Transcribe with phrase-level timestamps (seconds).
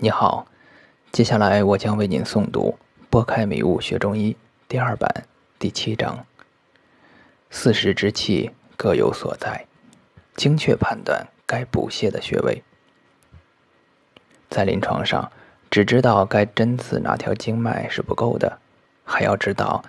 [0.00, 0.46] 你好，
[1.10, 2.78] 接下来我将为您诵读
[3.10, 4.32] 《拨开迷雾学中医》
[4.68, 5.24] 第二版
[5.58, 6.24] 第七章。
[7.50, 9.66] 四时之气各有所在，
[10.36, 12.62] 精确判断该补泻的穴位。
[14.48, 15.32] 在临床上，
[15.68, 18.60] 只知道该针刺哪条经脉是不够的，
[19.02, 19.84] 还要知道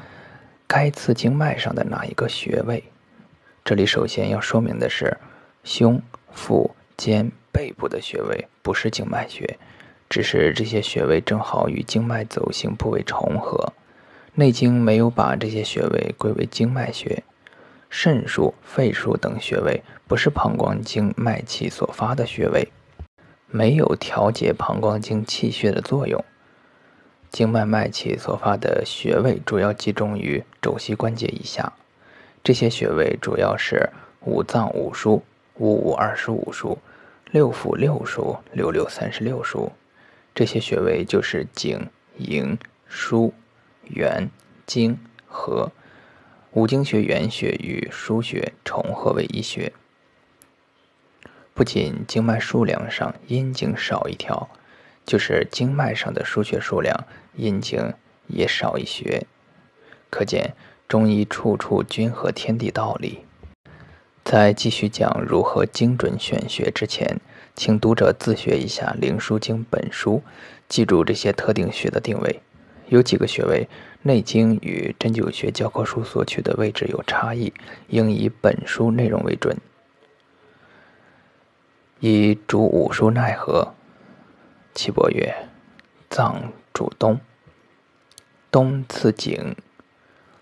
[0.66, 2.84] 该刺经脉上的哪一个穴位。
[3.64, 5.16] 这里首先要说明的是，
[5.64, 6.02] 胸、
[6.32, 9.60] 腹、肩、背部的穴位不是经脉穴。
[10.10, 13.74] 只是这些穴位正好与经脉走行部位重合，
[14.34, 17.24] 《内经》没有把这些穴位归为经脉穴。
[17.92, 22.70] 肾腧、肺腧等穴位不是膀胱经脉气所发的穴位，
[23.48, 26.24] 没有调节膀胱经气血的作用。
[27.30, 31.74] 经脉脉气所发的穴位主要集中于肘膝关节以下，
[32.44, 33.90] 这些穴位主要是
[34.22, 35.22] 五脏五腧、
[35.58, 36.78] 五五二十五腧、
[37.30, 39.70] 六腑六腧、六六三十六腧。
[40.40, 42.58] 这些穴位就是井、迎、
[42.90, 43.34] 腧、
[43.84, 44.30] 元、
[44.66, 45.70] 经、合，
[46.54, 49.74] 五经穴原穴与腧穴重合为一穴。
[51.54, 54.48] 不仅经脉数量上阴经少一条，
[55.06, 57.06] 就是经脉上的腧穴数量
[57.36, 57.94] 阴经
[58.28, 59.28] 也少一穴。
[60.10, 60.56] 可见
[60.88, 63.26] 中医处处均合天地道理。
[64.24, 67.20] 在继续讲如何精准选穴之前，
[67.60, 70.24] 请读者自学一下《灵枢经》本书，
[70.70, 72.42] 记住这些特定穴的定位。
[72.88, 73.68] 有几个穴位，
[74.02, 77.54] 《内经》与针灸学教科书所取的位置有差异，
[77.90, 79.58] 应以本书内容为准。
[82.00, 83.74] 以主五腧奈何？
[84.74, 85.50] 岐伯曰：
[86.10, 87.20] 脏主冬，
[88.50, 89.54] 冬次景，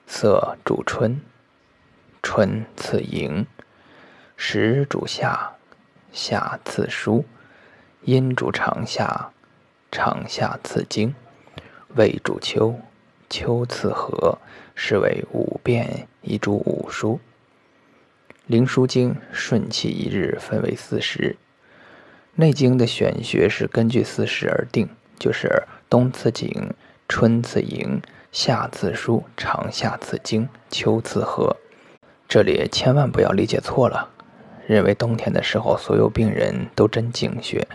[0.06, 1.20] 色主春，
[2.22, 3.48] 春次营，
[4.36, 5.57] 时主夏。
[6.18, 7.26] 夏次疏，
[8.02, 9.30] 阴主长夏，
[9.92, 11.14] 长夏次经，
[11.96, 12.74] 胃主秋，
[13.30, 14.40] 秋次和，
[14.74, 17.20] 是为五变，一主五书。
[18.48, 21.38] 灵枢经顺气一日分为四时，
[22.34, 24.90] 内经的选穴是根据四时而定，
[25.20, 26.74] 就是冬次景，
[27.08, 28.02] 春次营，
[28.32, 31.56] 夏次疏，长夏次经，秋次和。
[32.28, 34.10] 这里千万不要理解错了。
[34.68, 37.66] 认为冬天的时候所有病人都针井穴，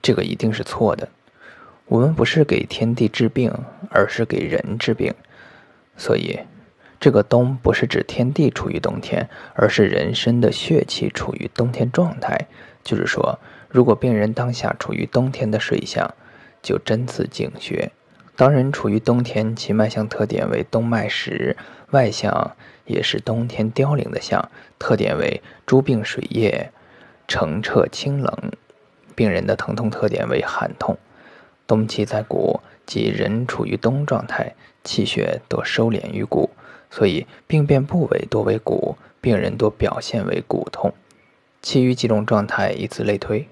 [0.00, 1.08] 这个一定是错的。
[1.86, 3.52] 我们不是给天地治病，
[3.90, 5.12] 而是给人治病。
[5.96, 6.38] 所以，
[7.00, 12.46] 这个冬不是指天地处于冬天，而是人身的血气处于冬天状态。
[12.84, 16.14] 就是说，如果病人当下处于冬天的水象，
[16.62, 17.90] 就针刺井穴。
[18.36, 21.56] 当人处于冬天，其脉象特点为冬脉实，
[21.90, 22.56] 外象。
[22.90, 26.70] 也是冬天凋零的象，特点为诸病水液
[27.28, 28.52] 澄澈清冷。
[29.14, 30.98] 病人的疼痛特点为寒痛。
[31.66, 36.50] 冬气在骨，即人处于冬状态，气血多收敛于骨，
[36.90, 40.92] 所以病变部位多为骨，病人多表现为骨痛。
[41.62, 43.46] 其余几种状态以此类推。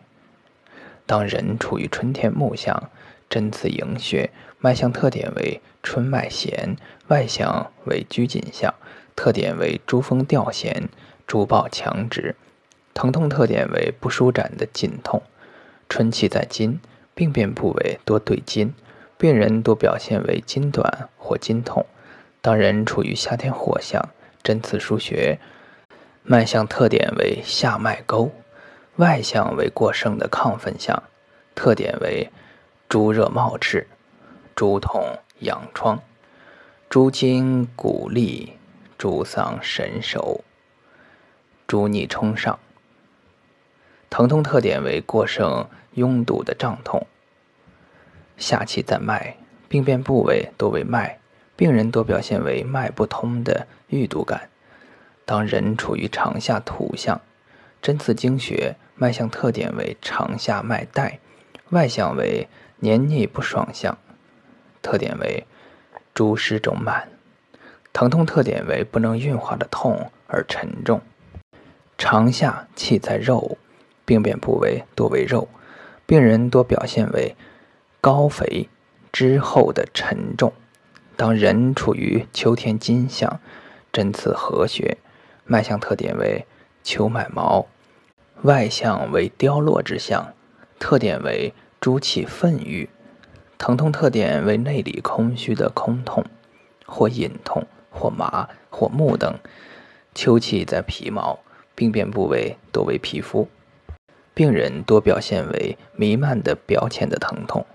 [1.07, 2.91] 当人处于春天木象，
[3.31, 6.77] 针刺营穴，脉象特点为春脉弦，
[7.09, 8.75] 外象为拘谨象。
[9.19, 10.89] 特点为珠峰吊弦，
[11.27, 12.37] 珠抱强直；
[12.95, 15.21] 疼痛特点为不舒展的紧痛。
[15.89, 16.79] 春气在筋，
[17.17, 18.73] 病变部位多对筋，
[19.17, 21.85] 病人多表现为筋短或筋痛。
[22.41, 24.09] 当人处于夏天火象，
[24.45, 25.41] 针刺腧穴，
[26.23, 28.31] 脉象特点为下脉沟，
[28.99, 31.03] 外象为过盛的亢奋象，
[31.57, 32.31] 特点为
[32.89, 33.89] 诸热冒赤，
[34.55, 36.01] 诸痛痒疮，
[36.89, 38.53] 诸筋骨力。
[38.99, 40.45] 诸丧神手，
[41.69, 42.59] 诸逆冲上。
[44.11, 47.07] 疼痛特点为过盛拥堵的胀痛。
[48.37, 49.37] 下气在脉，
[49.69, 51.21] 病变部位多为脉，
[51.55, 54.51] 病人多表现为脉不通的郁堵感。
[55.25, 57.21] 当人处于长下土象，
[57.81, 61.21] 针刺经穴，脉象特点为长下脉带，
[61.71, 62.49] 外象为
[62.79, 63.97] 黏腻不爽象，
[64.83, 65.47] 特点为
[66.15, 67.09] 诸湿肿满。
[67.93, 71.01] 疼痛特点为不能运化的痛而沉重，
[71.97, 73.59] 长夏气在肉，
[74.05, 75.49] 病变部位多为肉，
[76.07, 77.35] 病人多表现为
[78.01, 78.69] 高肥
[79.11, 80.53] 之后的沉重。
[81.17, 83.41] 当人处于秋天金象，
[83.93, 84.99] 针刺合穴，
[85.45, 86.47] 脉象特点为
[86.85, 87.67] 秋脉毛，
[88.43, 90.33] 外象为凋落之象，
[90.79, 92.89] 特点为诸气愤郁，
[93.59, 96.25] 疼痛特点为内里空虚的空痛
[96.87, 97.67] 或隐痛。
[97.99, 99.35] 或麻或木等，
[100.15, 101.41] 秋气在皮毛，
[101.75, 103.49] 病变部位多为皮肤。
[104.35, 107.67] 病人多表现为弥漫的表浅的疼痛。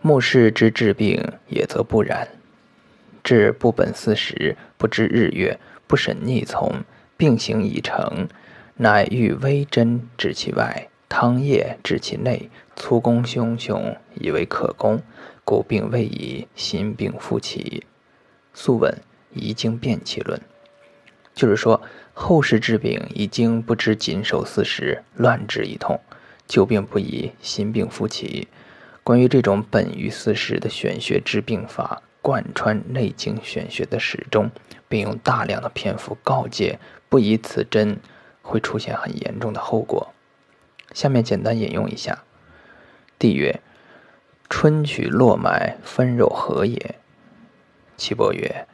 [0.00, 2.28] 目视之治病也则不然，
[3.24, 5.58] 治不本四时，不知日月，
[5.88, 6.84] 不审逆从，
[7.16, 8.28] 病行已成，
[8.76, 15.02] 乃欲微针治其外，汤液治其内，粗攻汹汹，以为可攻，
[15.44, 17.84] 故病未已，心病复起。
[18.58, 19.02] 素问
[19.34, 20.40] 遗经变气论，
[21.34, 21.82] 就是说
[22.14, 26.00] 后世治病已经不知谨守四时，乱治一通，
[26.48, 28.48] 旧病不已，新病复起。
[29.04, 34.50] 关于这种本于四时的玄学治病法，贯穿《内经》玄学的始终，
[34.88, 36.80] 并用大量的篇幅告诫
[37.10, 38.00] 不以此针
[38.40, 40.14] 会出现很严重的后果。
[40.94, 42.24] 下面简单引用一下：
[43.18, 43.60] 帝曰
[44.48, 46.94] ：“春取络脉分肉何也？”
[47.96, 48.66] 岐伯曰：“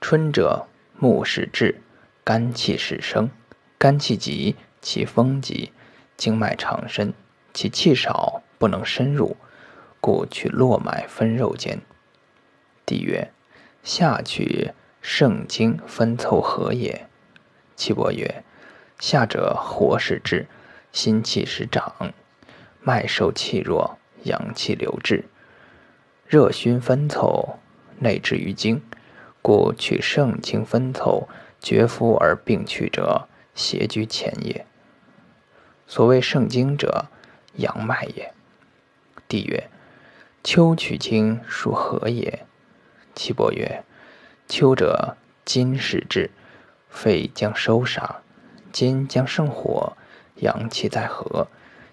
[0.00, 0.66] 春者，
[0.98, 1.82] 木始至，
[2.24, 3.30] 肝气始生。
[3.76, 5.72] 肝气急，其风急，
[6.16, 7.12] 经脉长深，
[7.52, 9.36] 其气少，不能深入，
[10.00, 11.82] 故取络脉分肉间。”
[12.86, 13.30] 帝曰
[13.84, 14.72] ：“夏取
[15.02, 17.06] 肾经分凑何也？”
[17.76, 18.42] 岐伯曰
[18.98, 20.46] ：“夏者，火始至，
[20.92, 22.14] 心气始长，
[22.80, 25.26] 脉受气弱，阳气流至，
[26.26, 27.58] 热熏分凑。”
[27.98, 28.82] 内治于经，
[29.42, 31.28] 故取盛精分凑，
[31.60, 34.66] 绝夫而病去者，邪居前也。
[35.86, 37.06] 所谓盛精者，
[37.54, 38.32] 阳脉也。
[39.28, 39.68] 帝曰：
[40.42, 42.44] 秋取经属何也？
[43.14, 43.84] 岐伯曰：
[44.46, 46.30] 秋者，金始至，
[46.88, 48.22] 肺将收杀，
[48.72, 49.96] 金将生火，
[50.36, 51.48] 阳气在合，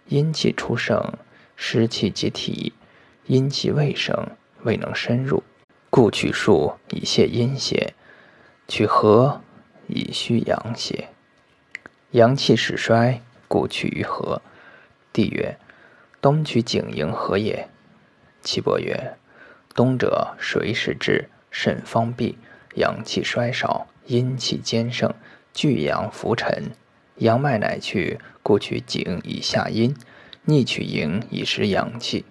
[0.07, 1.13] 阴气出盛，
[1.55, 2.73] 湿气积体，
[3.27, 4.27] 阴气未生，
[4.63, 5.43] 未能深入。
[5.95, 7.93] 故取数以泄阴邪，
[8.67, 9.41] 取和
[9.85, 11.09] 以虚阳邪。
[12.09, 14.41] 阳气始衰，故取于和。
[15.13, 15.55] 帝曰：
[16.19, 17.69] 冬取景营何也？
[18.41, 19.19] 岐伯曰：
[19.75, 22.39] 冬者，水始至，肾方闭，
[22.73, 25.13] 阳气衰少，阴气兼盛，
[25.53, 26.71] 聚阳浮沉，
[27.17, 29.95] 阳脉乃去，故取景以下阴，
[30.45, 32.25] 逆取营以实阳气。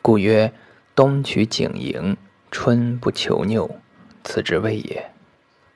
[0.00, 0.54] 故曰：
[0.94, 2.16] 冬取景营。
[2.50, 3.70] 春不求拗，
[4.24, 5.10] 此之谓也。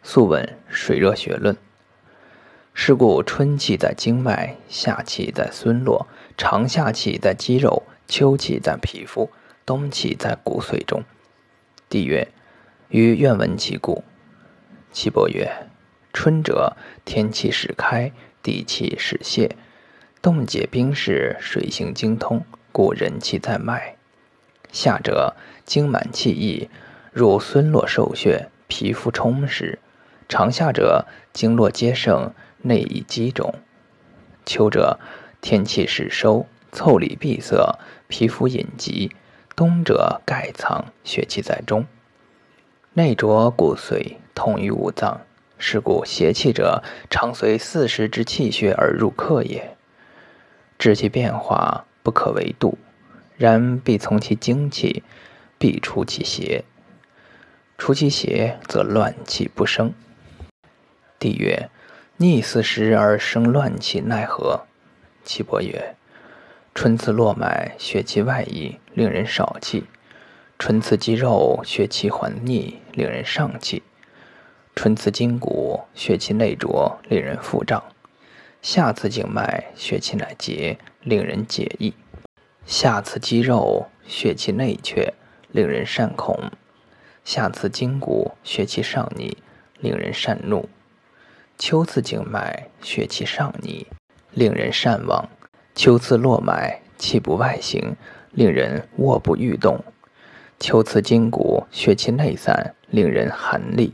[0.02, 1.54] 素问《水热学论》。
[2.72, 9.30] 是故春气在经脉，夏气在孙络，长夏气在肌肉，秋气在皮肤，
[9.64, 11.04] 冬气在骨髓中。
[11.88, 12.26] 帝曰：
[12.88, 14.02] 余愿闻其故。
[14.90, 15.48] 岐伯曰：
[16.12, 18.10] 春者，天气始开，
[18.42, 19.56] 地气始泄，
[20.20, 23.94] 冻结冰释，水行精通，故人气在脉。
[24.72, 26.68] 夏者，精满气溢，
[27.12, 29.78] 入孙络受血，皮肤充实；
[30.28, 32.32] 长夏者，经络皆盛，
[32.62, 33.54] 内以积肿。
[34.46, 34.98] 秋者，
[35.40, 37.78] 天气始收，腠理闭塞，
[38.08, 39.10] 皮肤隐疾；
[39.56, 41.86] 冬者，盖藏，血气在中，
[42.92, 45.20] 内浊骨髓，痛于五脏。
[45.56, 49.76] 是故邪气者，常随四时之气血而入客也。
[50.78, 52.76] 治其变化，不可为度。
[53.36, 55.02] 然必从其精气，
[55.64, 56.62] 必除其邪。
[57.78, 59.94] 除其邪，则乱气不生。
[61.18, 61.70] 帝曰：
[62.18, 64.66] 逆四时而生乱气，奈何？
[65.24, 65.96] 岐伯曰：
[66.74, 69.84] 春次络脉，血气外溢，令人少气；
[70.58, 73.80] 春次肌肉，血气缓逆，令人上气；
[74.76, 77.80] 春次筋骨，血气内浊，令人腹胀；
[78.60, 81.94] 夏次静脉，血气乃结，令人解意。
[82.66, 85.14] 下次肌肉血气内却，
[85.54, 86.50] 令人善恐；
[87.24, 89.38] 下刺筋骨血气上逆，
[89.78, 90.64] 令人善怒；
[91.56, 93.86] 秋刺经脉血气上逆，
[94.32, 95.28] 令人善忘；
[95.72, 97.94] 秋刺络脉气不外行，
[98.32, 99.76] 令人卧不欲动；
[100.58, 103.92] 秋刺筋骨血气内散，令人寒栗；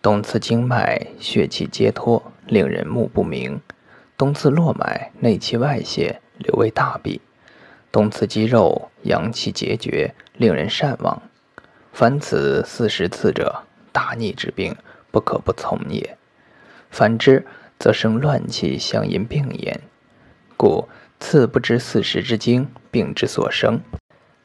[0.00, 3.58] 冬刺经脉血气皆脱，令人目不明；
[4.16, 7.20] 冬刺络脉内气外泄，留为大闭。
[7.92, 11.22] 动次肌肉阳气结绝，令人善忘。
[11.92, 14.76] 凡此四十次者，大逆之病，
[15.10, 16.16] 不可不从也。
[16.90, 17.46] 反之，
[17.78, 19.80] 则生乱气相因病焉。
[20.56, 23.80] 故次不知四时之经，病之所生，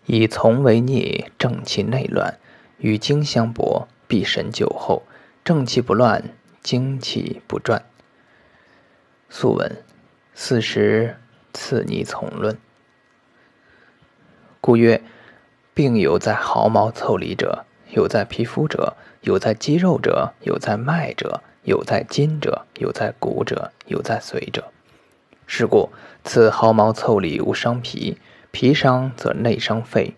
[0.06, 2.40] 以从为逆，正气内乱，
[2.80, 5.04] 与经相搏，必神久后。
[5.44, 6.24] 正气不乱，
[6.64, 7.84] 精气不转。
[9.30, 9.84] 素问：
[10.34, 11.18] 四时
[11.54, 12.58] 次逆从论。
[14.66, 15.00] 故曰：
[15.76, 24.72] 病有在毫毛腠理者，有在皮肤者，有在肌肉者，有在脉者，有在筋者，有在骨者，有在髓者。
[25.46, 25.92] 是故，
[26.24, 28.18] 此毫毛腠理无伤脾，
[28.50, 30.16] 脾伤则内伤肺，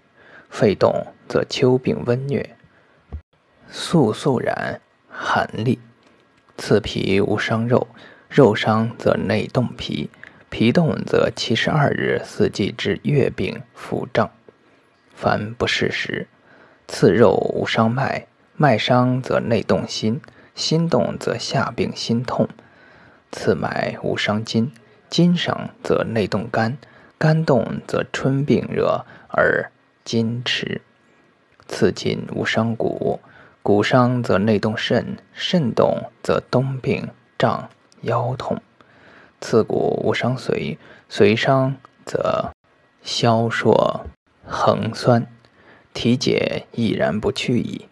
[0.49, 2.45] 肺动则秋病温疟，
[3.69, 5.77] 肃肃然寒栗。
[6.57, 7.85] 次脾无伤肉，
[8.29, 10.09] 肉伤则内动脾，
[10.49, 14.31] 脾动则七十二日四季之月病腹胀，
[15.17, 16.27] 凡不适时。
[16.87, 20.21] 次肉无伤脉，脉伤则内动心，
[20.55, 22.47] 心动则下病心痛。
[23.31, 24.71] 次脉无伤筋，
[25.09, 26.77] 筋伤则内动肝，
[27.17, 29.71] 肝动则春病热而
[30.05, 30.81] 筋迟。
[31.67, 33.19] 刺筋无伤骨。
[33.61, 37.67] 骨伤则内动肾，肾动则冬病胀
[38.03, 38.59] 腰痛；
[39.41, 40.77] 刺骨无伤髓，
[41.11, 42.53] 髓伤则
[43.03, 44.03] 消烁
[44.49, 45.27] 横酸，
[45.93, 47.87] 体解亦然不去矣。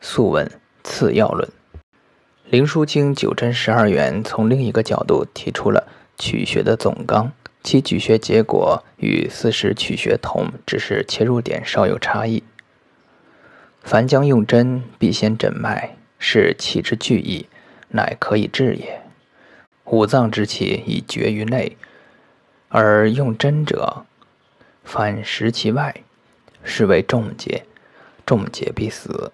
[0.00, 0.50] 素问
[0.84, 1.48] 次要论，
[2.44, 5.88] 灵枢经九针十二元从另一个角度提出了
[6.18, 12.42] 取穴的总纲，其举穴结果与四时取穴同，只是切入点稍有差异。
[13.82, 17.46] 凡将用针，必先诊脉，是气之聚意，
[17.88, 19.00] 乃可以治也。
[19.86, 21.76] 五脏之气已绝于内，
[22.68, 24.04] 而用针者，
[24.86, 25.94] 反食其外，
[26.62, 27.64] 是为重解。
[28.24, 29.32] 重解必死，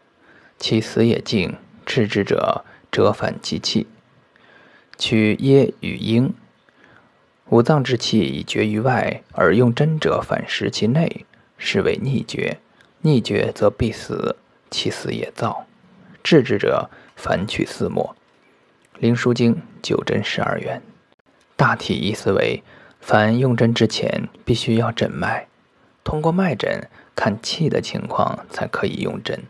[0.59, 1.54] 其死也静。
[1.85, 3.87] 治之者，折反其气，
[4.97, 6.32] 取噎与婴。
[7.50, 11.26] 五脏之气已绝于外，而用针者反食其内，
[11.59, 12.59] 是为逆绝。
[13.02, 14.37] 逆绝则必死。
[14.71, 15.64] 其死也燥，
[16.23, 18.16] 治之者反取四末。
[18.99, 20.80] 灵枢经九针十二元，
[21.56, 22.62] 大体意思为：
[23.02, 25.49] 凡用针之前，必须要诊脉，
[26.04, 29.42] 通过脉诊看气的情况，才可以用针。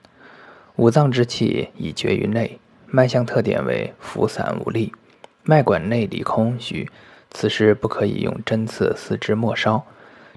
[0.77, 4.95] 五脏之气已绝于内，脉象特点为浮散无力，
[5.43, 6.91] 脉管内里空虚，
[7.31, 9.85] 此时不可以用针刺四肢末梢。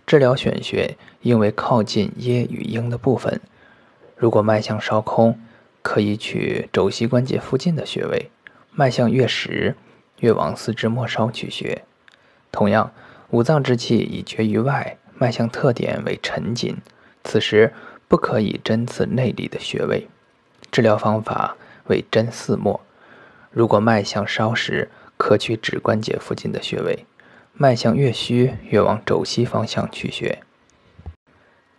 [0.05, 3.39] 治疗选穴应为靠近噎与壅的部分。
[4.17, 5.39] 如果脉象稍空，
[5.81, 8.29] 可以取肘膝关节附近的穴位；
[8.73, 9.73] 脉象越实，
[10.19, 11.83] 越往四肢末梢取穴。
[12.55, 12.93] 同样，
[13.31, 16.77] 五脏之气已绝于外，脉象特点为沉紧，
[17.25, 17.73] 此时
[18.07, 20.07] 不可以针刺内里的穴位。
[20.71, 21.57] 治疗方法
[21.87, 22.79] 为针四末。
[23.51, 27.03] 如果脉象稍实，可取指关节附近的穴位；
[27.51, 30.39] 脉象越虚，越往肘膝方向取穴。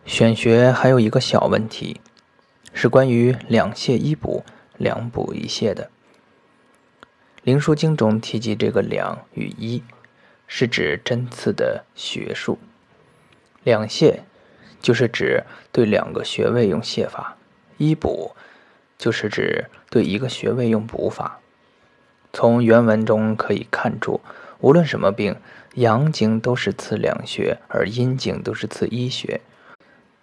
[0.04, 2.02] 选穴还有一个小问题。
[2.78, 4.44] 是关于两泻一补、
[4.76, 5.88] 两补一泻的。
[7.42, 9.82] 灵枢经中提及这个两与一，
[10.46, 12.58] 是指针刺的穴数；
[13.64, 14.20] 两泻
[14.80, 17.36] 就是指对两个穴位用泻法；
[17.78, 18.36] 一补
[18.96, 21.40] 就是指对一个穴位用补法。
[22.32, 24.20] 从原文中可以看出，
[24.60, 25.36] 无论什么病，
[25.74, 29.40] 阳经都是刺两穴，而阴经都是刺一穴。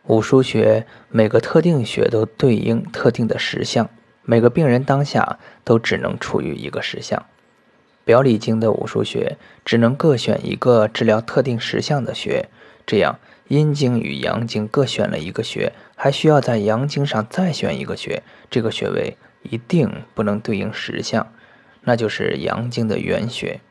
[0.05, 3.89] 五腧穴每个特定穴都对应特定的实相，
[4.21, 7.25] 每个病人当下都只能处于一个实相。
[8.05, 12.49] 表里经的五腧穴只能各选一个治疗特定实相的穴，
[12.85, 21.31] 这样阴经与阳经各选了一个穴，还需要在阳经上再选一个穴，这个穴位一定不能对应实相，
[21.83, 23.61] 那就是阳经的原穴。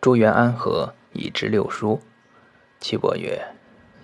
[0.00, 2.00] 诸元安和以治六书，
[2.80, 3.40] 岐伯曰。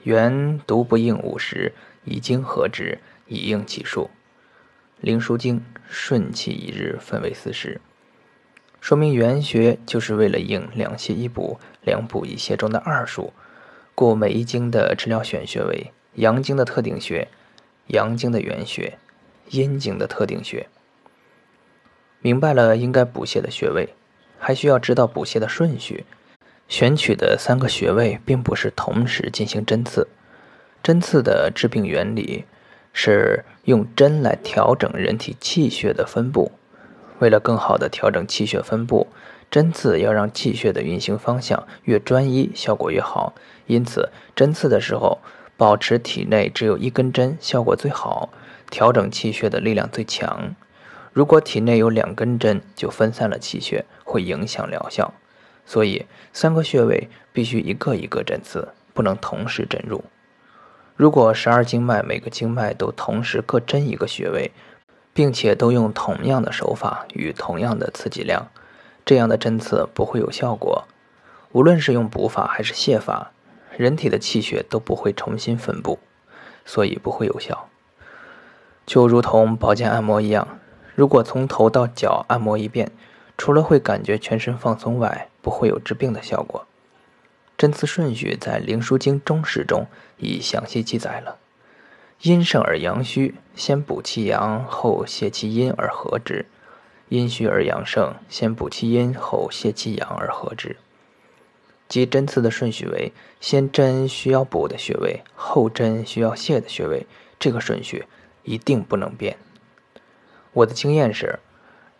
[0.04, 4.11] 原独不应五十，以经合之，以应其数。
[5.00, 7.80] 灵枢经顺气一日分为四时，
[8.80, 13.32] 说明原穴就是为了应两泻一补、两补一泻中的二数，
[13.94, 17.28] 故每一经的治疗选穴为阳经的特定穴、
[17.88, 18.99] 阳经的原穴、
[19.50, 20.68] 阴经的特定穴。
[22.20, 23.94] 明白了应该补泻的穴位，
[24.38, 26.04] 还需要知道补泻的顺序。
[26.68, 30.06] 选取的三个穴位并不是同时进行针刺，
[30.82, 32.44] 针刺的治病原理
[32.92, 36.52] 是用针来调整人体气血的分布。
[37.19, 39.07] 为了更好的调整气血分布，
[39.51, 43.35] 针刺要让气血的运行方向越专一，效果越好。
[43.67, 45.19] 因此，针刺的时候
[45.57, 48.31] 保持体内只有一根针，效果最好，
[48.71, 50.55] 调整气血的力量最强。
[51.13, 55.13] 如果体内有两根针，就分散了气血，会影响疗效。
[55.67, 60.05] 所以，三个穴位必须一个一个针刺，不能同时针入。
[60.97, 64.51] 如果十二经脉每个经脉都同时各针一个穴位，
[65.19, 68.47] 并且都用同样的手法与同样的刺激量，
[69.05, 70.85] 这样的针刺不会有效果。
[71.51, 73.33] 无论是用补法还是泻法，
[73.77, 75.99] 人体的气血都不会重新分布，
[76.65, 77.69] 所以不会有效。
[78.87, 80.61] 就如同保健按摩一样，
[80.95, 82.93] 如果从头到脚按摩一遍，
[83.37, 86.65] 除了会感觉全身放松外，不会有治病的效果。
[87.57, 91.39] 针刺顺序在《灵枢经·中史》中已详细记载了：
[92.23, 96.47] 阴盛而阳虚，先补其阳，后泻其阴而和之；
[97.09, 100.77] 阴虚而阳盛，先补其阴，后泻其阳而和之。
[101.87, 107.07] 即针刺的顺序为：先针需要补的穴位，后针需要泻的穴位。
[107.39, 108.07] 这个顺序
[108.43, 109.39] 一定不能变。
[110.53, 111.39] 我的经验是，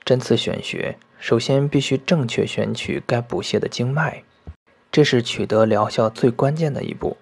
[0.05, 4.25] 针刺选穴，首先必须正确选取该补泻的经脉，
[4.91, 7.17] 这是取得疗效最关键的一步。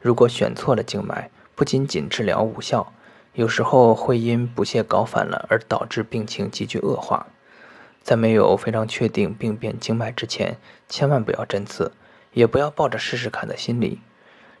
[0.00, 2.92] 如果选错了经脉，不仅仅治疗无效，
[3.32, 7.26] 有时候会因不屑搞反了而导致病情急剧恶化。
[8.00, 10.56] 在没有非常确定病变经脉之前，
[10.88, 11.90] 千万不要针刺，
[12.32, 13.98] 也不要抱着试试看的心理。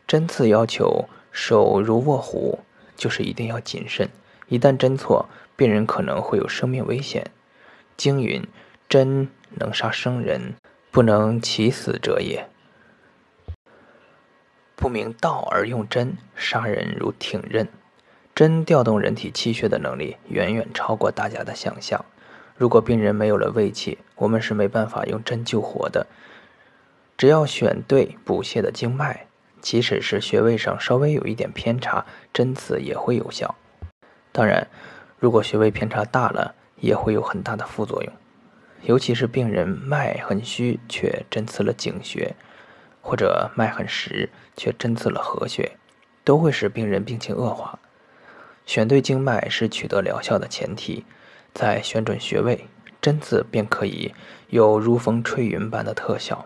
[0.08, 2.58] 针刺要求手如握虎，
[2.96, 4.08] 就是一定要谨慎。
[4.48, 7.30] 一旦针错，病人可能会有生命危险。
[7.96, 8.44] 经云
[8.90, 10.56] ：“针能杀生人，
[10.90, 12.48] 不能起死者也。”
[14.80, 17.66] 不明道而用针，杀人如挺刃。
[18.32, 22.04] 针调动人体气血的能力远远超过大家的想象。
[22.56, 26.06] 如果病人没有了胃气，我们是没办法用针救活的。
[27.16, 29.26] 只要选对补泻的经脉，
[29.60, 33.56] 即使是穴位上稍微有一点偏差，针刺也会有效。
[34.30, 34.68] 当然，
[35.18, 38.12] 如果穴位偏差大了，也会有很大的副作用。
[38.82, 42.36] 尤其是病人脉很虚却针刺了井穴，
[43.08, 45.78] 或者脉很实却针刺了合穴，
[46.24, 47.78] 都会使病人病情恶化。
[48.66, 51.06] 选对经脉是取得疗效的前提。
[51.54, 52.68] 在选准穴位，
[53.00, 54.14] 针刺便可以
[54.48, 56.44] 有如风吹云般的特效。